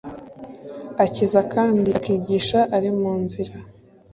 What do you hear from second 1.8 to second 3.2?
akigisha ari mu